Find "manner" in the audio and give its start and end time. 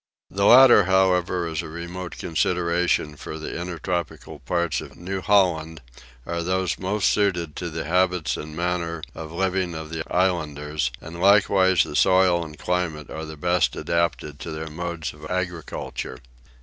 8.57-9.03